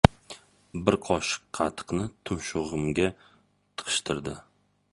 Bir 0.87 0.95
qoshiq 1.07 1.43
qatiqni 1.59 2.07
tumshug'imga 2.31 3.07
tiqishtirdi. 3.27 4.35